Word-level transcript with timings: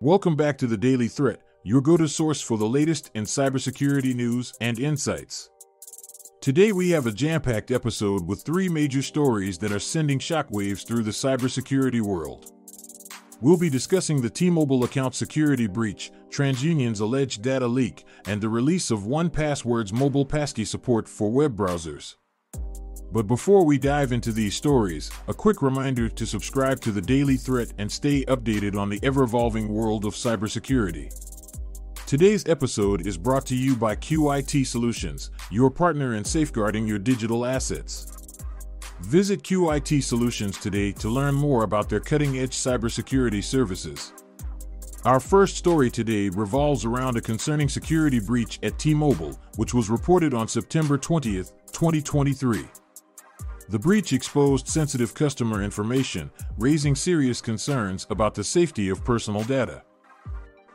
Welcome 0.00 0.36
back 0.36 0.56
to 0.58 0.68
the 0.68 0.76
Daily 0.76 1.08
Threat, 1.08 1.40
your 1.64 1.80
go 1.80 1.96
to 1.96 2.06
source 2.06 2.40
for 2.40 2.56
the 2.56 2.68
latest 2.68 3.10
in 3.14 3.24
cybersecurity 3.24 4.14
news 4.14 4.52
and 4.60 4.78
insights. 4.78 5.50
Today, 6.40 6.70
we 6.70 6.90
have 6.90 7.06
a 7.08 7.12
jam 7.12 7.40
packed 7.40 7.72
episode 7.72 8.24
with 8.24 8.42
three 8.42 8.68
major 8.68 9.02
stories 9.02 9.58
that 9.58 9.72
are 9.72 9.80
sending 9.80 10.20
shockwaves 10.20 10.86
through 10.86 11.02
the 11.02 11.10
cybersecurity 11.10 12.00
world. 12.00 12.52
We'll 13.40 13.56
be 13.56 13.68
discussing 13.68 14.22
the 14.22 14.30
T 14.30 14.50
Mobile 14.50 14.84
account 14.84 15.16
security 15.16 15.66
breach, 15.66 16.12
TransUnion's 16.30 17.00
alleged 17.00 17.42
data 17.42 17.66
leak, 17.66 18.04
and 18.24 18.40
the 18.40 18.48
release 18.48 18.92
of 18.92 19.00
1Password's 19.00 19.92
mobile 19.92 20.24
passkey 20.24 20.64
support 20.64 21.08
for 21.08 21.28
web 21.28 21.56
browsers. 21.56 22.14
But 23.10 23.26
before 23.26 23.64
we 23.64 23.78
dive 23.78 24.12
into 24.12 24.32
these 24.32 24.54
stories, 24.54 25.10
a 25.28 25.34
quick 25.34 25.62
reminder 25.62 26.10
to 26.10 26.26
subscribe 26.26 26.80
to 26.80 26.92
the 26.92 27.00
Daily 27.00 27.36
Threat 27.36 27.72
and 27.78 27.90
stay 27.90 28.22
updated 28.26 28.76
on 28.76 28.90
the 28.90 29.00
ever 29.02 29.22
evolving 29.22 29.68
world 29.68 30.04
of 30.04 30.12
cybersecurity. 30.12 31.08
Today's 32.06 32.46
episode 32.46 33.06
is 33.06 33.16
brought 33.16 33.46
to 33.46 33.56
you 33.56 33.76
by 33.76 33.96
QIT 33.96 34.66
Solutions, 34.66 35.30
your 35.50 35.70
partner 35.70 36.16
in 36.16 36.24
safeguarding 36.24 36.86
your 36.86 36.98
digital 36.98 37.46
assets. 37.46 38.42
Visit 39.00 39.42
QIT 39.42 40.02
Solutions 40.02 40.58
today 40.58 40.92
to 40.92 41.08
learn 41.08 41.34
more 41.34 41.62
about 41.62 41.88
their 41.88 42.00
cutting 42.00 42.38
edge 42.38 42.54
cybersecurity 42.54 43.42
services. 43.42 44.12
Our 45.06 45.20
first 45.20 45.56
story 45.56 45.90
today 45.90 46.28
revolves 46.28 46.84
around 46.84 47.16
a 47.16 47.22
concerning 47.22 47.70
security 47.70 48.20
breach 48.20 48.58
at 48.62 48.78
T 48.78 48.92
Mobile, 48.92 49.38
which 49.56 49.72
was 49.72 49.88
reported 49.88 50.34
on 50.34 50.46
September 50.46 50.98
20, 50.98 51.36
2023. 51.72 52.66
The 53.70 53.78
breach 53.78 54.14
exposed 54.14 54.66
sensitive 54.66 55.12
customer 55.12 55.62
information, 55.62 56.30
raising 56.56 56.94
serious 56.94 57.42
concerns 57.42 58.06
about 58.08 58.34
the 58.34 58.42
safety 58.42 58.88
of 58.88 59.04
personal 59.04 59.44
data. 59.44 59.82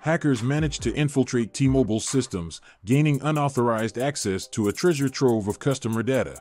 Hackers 0.01 0.43
managed 0.43 0.83
to 0.83 0.93
infiltrate 0.93 1.55
T 1.55 1.67
Mobile's 1.67 2.07
systems, 2.07 2.61
gaining 2.85 3.19
unauthorized 3.23 3.97
access 3.97 4.47
to 4.49 4.67
a 4.67 4.73
treasure 4.73 5.09
trove 5.09 5.47
of 5.47 5.57
customer 5.57 6.03
data. 6.03 6.39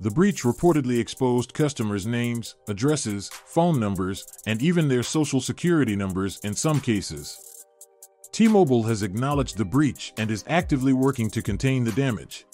The 0.00 0.10
breach 0.10 0.44
reportedly 0.44 0.98
exposed 0.98 1.52
customers' 1.52 2.06
names, 2.06 2.54
addresses, 2.66 3.28
phone 3.28 3.78
numbers, 3.78 4.26
and 4.46 4.62
even 4.62 4.88
their 4.88 5.02
social 5.02 5.42
security 5.42 5.94
numbers 5.94 6.40
in 6.42 6.54
some 6.54 6.80
cases. 6.80 7.66
T 8.32 8.48
Mobile 8.48 8.84
has 8.84 9.02
acknowledged 9.02 9.58
the 9.58 9.64
breach 9.66 10.14
and 10.16 10.30
is 10.30 10.44
actively 10.46 10.94
working 10.94 11.28
to 11.30 11.42
contain 11.42 11.84
the 11.84 11.92
damage. 11.92 12.46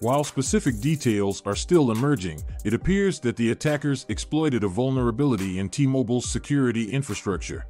While 0.00 0.24
specific 0.24 0.80
details 0.80 1.40
are 1.46 1.54
still 1.54 1.92
emerging, 1.92 2.42
it 2.64 2.74
appears 2.74 3.20
that 3.20 3.36
the 3.36 3.52
attackers 3.52 4.04
exploited 4.08 4.64
a 4.64 4.68
vulnerability 4.68 5.60
in 5.60 5.68
T 5.68 5.86
Mobile's 5.86 6.28
security 6.28 6.90
infrastructure. 6.90 7.66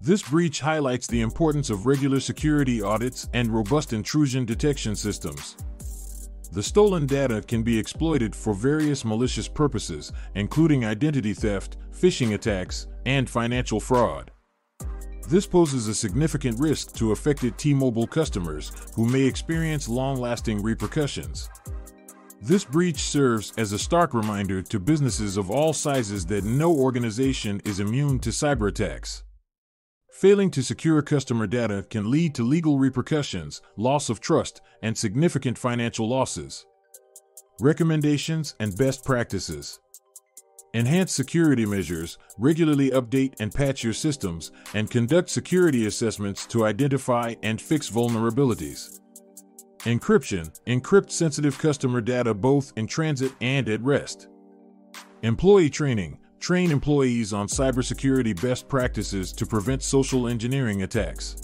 This 0.00 0.22
breach 0.22 0.60
highlights 0.60 1.06
the 1.06 1.20
importance 1.20 1.68
of 1.68 1.84
regular 1.86 2.20
security 2.20 2.80
audits 2.80 3.28
and 3.34 3.52
robust 3.52 3.92
intrusion 3.92 4.46
detection 4.46 4.96
systems. 4.96 5.56
The 6.52 6.62
stolen 6.62 7.06
data 7.06 7.42
can 7.42 7.62
be 7.62 7.78
exploited 7.78 8.34
for 8.34 8.54
various 8.54 9.04
malicious 9.04 9.46
purposes, 9.46 10.12
including 10.36 10.86
identity 10.86 11.34
theft, 11.34 11.76
phishing 11.92 12.32
attacks, 12.34 12.86
and 13.04 13.28
financial 13.28 13.78
fraud. 13.78 14.30
This 15.28 15.46
poses 15.46 15.88
a 15.88 15.94
significant 15.94 16.60
risk 16.60 16.94
to 16.94 17.10
affected 17.10 17.58
T 17.58 17.74
Mobile 17.74 18.06
customers 18.06 18.70
who 18.94 19.06
may 19.06 19.22
experience 19.22 19.88
long 19.88 20.20
lasting 20.20 20.62
repercussions. 20.62 21.50
This 22.40 22.64
breach 22.64 22.98
serves 22.98 23.52
as 23.56 23.72
a 23.72 23.78
stark 23.78 24.14
reminder 24.14 24.62
to 24.62 24.78
businesses 24.78 25.36
of 25.36 25.50
all 25.50 25.72
sizes 25.72 26.26
that 26.26 26.44
no 26.44 26.72
organization 26.72 27.60
is 27.64 27.80
immune 27.80 28.20
to 28.20 28.30
cyber 28.30 28.68
attacks. 28.68 29.24
Failing 30.12 30.50
to 30.52 30.62
secure 30.62 31.02
customer 31.02 31.46
data 31.48 31.84
can 31.90 32.10
lead 32.10 32.34
to 32.36 32.44
legal 32.44 32.78
repercussions, 32.78 33.60
loss 33.76 34.08
of 34.08 34.20
trust, 34.20 34.60
and 34.80 34.96
significant 34.96 35.58
financial 35.58 36.08
losses. 36.08 36.64
Recommendations 37.60 38.54
and 38.60 38.76
best 38.76 39.04
practices. 39.04 39.80
Enhance 40.74 41.12
security 41.12 41.64
measures, 41.64 42.18
regularly 42.38 42.90
update 42.90 43.34
and 43.40 43.54
patch 43.54 43.82
your 43.82 43.92
systems, 43.92 44.50
and 44.74 44.90
conduct 44.90 45.30
security 45.30 45.86
assessments 45.86 46.46
to 46.46 46.66
identify 46.66 47.34
and 47.42 47.60
fix 47.60 47.90
vulnerabilities. 47.90 49.00
Encryption 49.80 50.50
encrypt 50.66 51.10
sensitive 51.10 51.56
customer 51.58 52.00
data 52.00 52.34
both 52.34 52.72
in 52.76 52.86
transit 52.86 53.32
and 53.40 53.68
at 53.68 53.80
rest. 53.82 54.28
Employee 55.22 55.70
training 55.70 56.18
train 56.40 56.70
employees 56.70 57.32
on 57.32 57.46
cybersecurity 57.46 58.40
best 58.42 58.68
practices 58.68 59.32
to 59.32 59.46
prevent 59.46 59.82
social 59.82 60.28
engineering 60.28 60.82
attacks. 60.82 61.36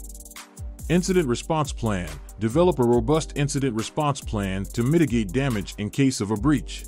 Incident 0.88 1.26
response 1.26 1.72
plan 1.72 2.08
develop 2.38 2.78
a 2.78 2.84
robust 2.84 3.32
incident 3.36 3.74
response 3.74 4.20
plan 4.20 4.64
to 4.64 4.82
mitigate 4.82 5.32
damage 5.32 5.74
in 5.78 5.88
case 5.88 6.20
of 6.20 6.30
a 6.30 6.36
breach. 6.36 6.84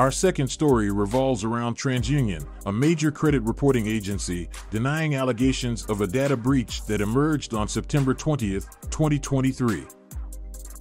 Our 0.00 0.10
second 0.10 0.48
story 0.48 0.90
revolves 0.90 1.44
around 1.44 1.76
TransUnion, 1.76 2.46
a 2.64 2.72
major 2.72 3.10
credit 3.10 3.42
reporting 3.42 3.86
agency, 3.86 4.48
denying 4.70 5.14
allegations 5.14 5.84
of 5.90 6.00
a 6.00 6.06
data 6.06 6.38
breach 6.38 6.86
that 6.86 7.02
emerged 7.02 7.52
on 7.52 7.68
September 7.68 8.14
20, 8.14 8.60
2023. 8.88 9.84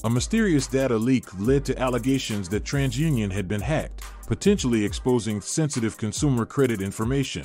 A 0.06 0.10
mysterious 0.10 0.68
data 0.68 0.96
leak 0.96 1.26
led 1.38 1.66
to 1.66 1.78
allegations 1.78 2.48
that 2.48 2.64
TransUnion 2.64 3.30
had 3.30 3.50
been 3.50 3.60
hacked, 3.60 4.06
potentially 4.26 4.86
exposing 4.86 5.42
sensitive 5.42 5.98
consumer 5.98 6.46
credit 6.46 6.82
information. 6.82 7.44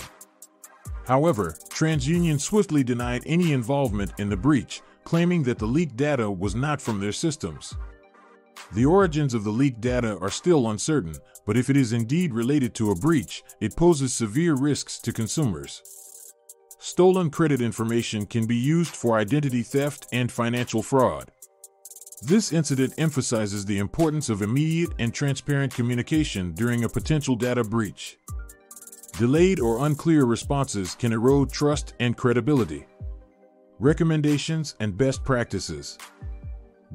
However, 1.09 1.57
TransUnion 1.71 2.41
swiftly 2.41 2.85
denied 2.85 3.25
any 3.27 3.53
involvement 3.53 4.13
in 4.21 4.29
the 4.29 4.37
breach, 4.37 4.81
claiming 5.03 5.43
that 5.43 5.59
the 5.59 5.67
leaked 5.67 5.97
data 5.97 6.31
was 6.31 6.55
not 6.55 6.81
from 6.81 7.01
their 7.01 7.11
systems. 7.11 7.75
The 8.75 8.87
origins 8.87 9.35
of 9.35 9.45
the 9.45 9.51
leaked 9.51 9.81
data 9.81 10.19
are 10.19 10.31
still 10.31 10.69
uncertain, 10.69 11.15
but 11.47 11.57
if 11.57 11.71
it 11.71 11.77
is 11.77 11.93
indeed 11.93 12.35
related 12.35 12.75
to 12.75 12.91
a 12.91 12.97
breach, 12.97 13.45
it 13.61 13.77
poses 13.77 14.13
severe 14.13 14.57
risks 14.57 14.99
to 15.01 15.13
consumers. 15.13 15.81
Stolen 16.81 17.31
credit 17.31 17.61
information 17.61 18.27
can 18.27 18.47
be 18.47 18.57
used 18.57 18.95
for 18.95 19.17
identity 19.17 19.63
theft 19.63 20.09
and 20.13 20.31
financial 20.31 20.83
fraud. 20.83 21.31
This 22.23 22.53
incident 22.53 22.95
emphasizes 22.99 23.65
the 23.65 23.79
importance 23.79 24.29
of 24.29 24.43
immediate 24.43 24.91
and 24.99 25.15
transparent 25.15 25.73
communication 25.73 26.53
during 26.53 26.83
a 26.83 26.89
potential 26.89 27.37
data 27.37 27.63
breach. 27.63 28.19
Delayed 29.19 29.61
or 29.61 29.87
unclear 29.87 30.25
responses 30.25 30.97
can 30.97 31.13
erode 31.13 31.53
trust 31.53 31.95
and 32.01 32.17
credibility. 32.17 32.87
Recommendations 33.79 34.75
and 34.81 34.97
best 34.97 35.23
practices. 35.23 35.97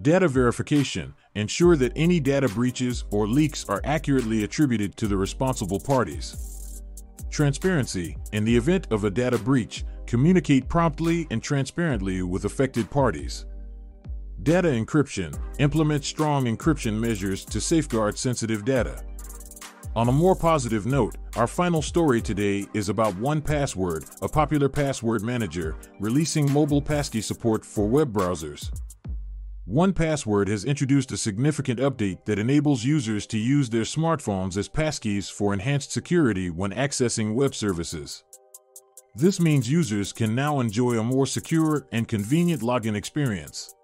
Data 0.01 0.29
verification 0.29 1.13
ensure 1.35 1.75
that 1.75 1.91
any 1.95 2.21
data 2.21 2.47
breaches 2.47 3.03
or 3.11 3.27
leaks 3.27 3.67
are 3.67 3.81
accurately 3.83 4.45
attributed 4.45 4.95
to 4.95 5.07
the 5.07 5.17
responsible 5.17 5.79
parties. 5.79 6.81
Transparency 7.29 8.15
in 8.31 8.45
the 8.45 8.55
event 8.55 8.87
of 8.91 9.03
a 9.03 9.09
data 9.09 9.37
breach, 9.37 9.83
communicate 10.05 10.69
promptly 10.69 11.27
and 11.31 11.43
transparently 11.43 12.21
with 12.21 12.45
affected 12.45 12.89
parties. 12.89 13.45
Data 14.43 14.69
encryption 14.69 15.37
implement 15.57 16.05
strong 16.05 16.45
encryption 16.45 16.97
measures 16.97 17.43
to 17.43 17.59
safeguard 17.59 18.17
sensitive 18.17 18.63
data. 18.63 19.03
On 19.97 20.07
a 20.07 20.13
more 20.13 20.35
positive 20.35 20.85
note, 20.85 21.17
our 21.35 21.47
final 21.47 21.81
story 21.81 22.21
today 22.21 22.65
is 22.73 22.87
about 22.87 23.15
1Password, 23.15 24.21
a 24.21 24.29
popular 24.29 24.69
password 24.69 25.23
manager, 25.23 25.75
releasing 25.99 26.49
mobile 26.53 26.81
passkey 26.81 27.21
support 27.21 27.65
for 27.65 27.85
web 27.85 28.13
browsers. 28.13 28.71
1Password 29.69 30.47
has 30.47 30.65
introduced 30.65 31.11
a 31.11 31.17
significant 31.17 31.79
update 31.79 32.25
that 32.25 32.39
enables 32.39 32.83
users 32.83 33.27
to 33.27 33.37
use 33.37 33.69
their 33.69 33.83
smartphones 33.83 34.57
as 34.57 34.67
passkeys 34.67 35.31
for 35.31 35.53
enhanced 35.53 35.91
security 35.91 36.49
when 36.49 36.71
accessing 36.71 37.35
web 37.35 37.53
services. 37.53 38.23
This 39.13 39.39
means 39.39 39.69
users 39.69 40.11
can 40.11 40.33
now 40.33 40.59
enjoy 40.59 40.97
a 40.97 41.03
more 41.03 41.27
secure 41.27 41.87
and 41.91 42.07
convenient 42.07 42.63
login 42.63 42.95
experience. 42.95 43.75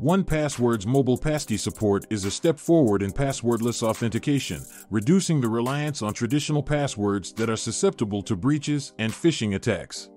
1Password's 0.00 0.86
mobile 0.86 1.18
passkey 1.18 1.56
support 1.56 2.06
is 2.08 2.24
a 2.24 2.30
step 2.30 2.56
forward 2.56 3.02
in 3.02 3.10
passwordless 3.10 3.82
authentication, 3.82 4.64
reducing 4.88 5.40
the 5.40 5.48
reliance 5.48 6.00
on 6.00 6.14
traditional 6.14 6.62
passwords 6.62 7.32
that 7.32 7.50
are 7.50 7.56
susceptible 7.56 8.22
to 8.22 8.36
breaches 8.36 8.92
and 9.00 9.12
phishing 9.12 9.56
attacks. 9.56 10.11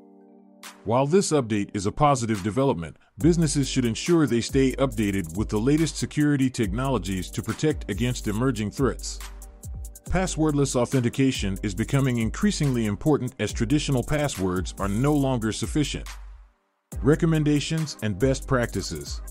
While 0.83 1.07
this 1.07 1.31
update 1.31 1.69
is 1.73 1.85
a 1.85 1.91
positive 1.91 2.44
development, 2.44 2.97
businesses 3.19 3.67
should 3.67 3.85
ensure 3.85 4.27
they 4.27 4.41
stay 4.41 4.73
updated 4.73 5.35
with 5.38 5.50
the 5.50 5.59
latest 5.59 5.97
security 5.97 6.50
technologies 6.50 7.29
to 7.31 7.41
protect 7.41 7.89
against 7.89 8.27
emerging 8.27 8.71
threats. 8.71 9.19
Passwordless 10.09 10.75
authentication 10.75 11.57
is 11.63 11.73
becoming 11.73 12.19
increasingly 12.19 12.85
important 12.85 13.33
as 13.39 13.51
traditional 13.51 14.03
passwords 14.03 14.73
are 14.79 14.88
no 14.88 15.13
longer 15.13 15.51
sufficient. 15.51 16.07
Recommendations 17.01 17.97
and 18.03 18.17
best 18.17 18.47
practices. 18.47 19.21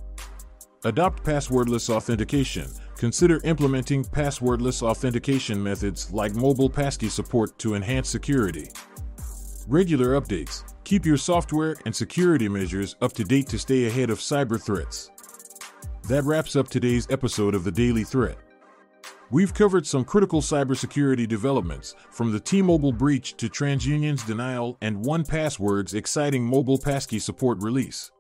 Adopt 0.85 1.25
passwordless 1.25 1.89
authentication. 1.89 2.69
Consider 2.99 3.41
implementing 3.45 4.05
passwordless 4.05 4.83
authentication 4.83 5.63
methods 5.63 6.13
like 6.13 6.35
mobile 6.35 6.69
passkey 6.69 7.09
support 7.09 7.59
to 7.59 7.75
enhance 7.75 8.09
security. 8.09 8.69
Regular 9.67 10.21
updates. 10.21 10.63
Keep 10.85 11.07
your 11.07 11.17
software 11.17 11.75
and 11.87 11.97
security 11.97 12.51
measures 12.51 12.97
up 13.01 13.15
to 13.15 13.25
date 13.25 13.49
to 13.49 13.59
stay 13.59 13.87
ahead 13.87 14.11
of 14.11 14.19
cyber 14.19 14.61
threats. 14.63 15.11
That 16.07 16.25
wraps 16.25 16.55
up 16.55 16.69
today's 16.69 17.07
episode 17.09 17.55
of 17.55 17.65
the 17.65 17.73
Daily 17.73 18.05
Threat. 18.05 18.37
We've 19.31 19.55
covered 19.55 19.87
some 19.87 20.05
critical 20.05 20.43
cybersecurity 20.43 21.27
developments, 21.27 21.95
from 22.11 22.31
the 22.31 22.41
T 22.41 22.61
Mobile 22.61 22.93
breach 22.93 23.39
to 23.39 23.49
TransUnion's 23.49 24.23
denial 24.25 24.77
and 24.83 25.03
1Password's 25.03 25.95
exciting 25.95 26.45
mobile 26.45 26.79
passkey 26.79 27.19
support 27.19 27.63
release. 27.63 28.11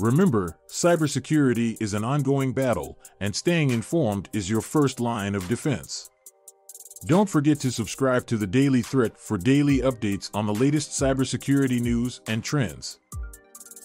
Remember, 0.00 0.58
cybersecurity 0.68 1.80
is 1.80 1.94
an 1.94 2.02
ongoing 2.02 2.52
battle, 2.52 2.98
and 3.20 3.34
staying 3.34 3.70
informed 3.70 4.28
is 4.32 4.50
your 4.50 4.60
first 4.60 4.98
line 4.98 5.36
of 5.36 5.46
defense. 5.46 6.10
Don't 7.06 7.28
forget 7.28 7.60
to 7.60 7.70
subscribe 7.70 8.26
to 8.26 8.36
the 8.36 8.46
Daily 8.46 8.82
Threat 8.82 9.16
for 9.16 9.38
daily 9.38 9.78
updates 9.78 10.30
on 10.34 10.46
the 10.46 10.54
latest 10.54 10.90
cybersecurity 10.90 11.80
news 11.80 12.20
and 12.26 12.42
trends. 12.42 12.98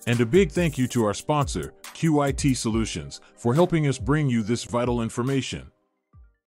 And 0.08 0.20
a 0.20 0.26
big 0.26 0.52
thank 0.52 0.78
you 0.80 0.88
to 0.88 1.06
our 1.06 1.14
sponsor, 1.14 1.74
QIT 1.94 2.58
Solutions, 2.58 3.22
for 3.36 3.54
helping 3.54 3.88
us 3.88 4.00
bring 4.00 4.30
you 4.30 4.42
this 4.42 4.64
vital 4.64 5.02
information. 5.02 5.73